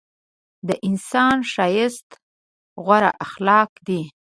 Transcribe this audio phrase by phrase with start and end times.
[0.67, 2.07] د انسان ښایست
[2.85, 4.01] غوره اخلاق دي.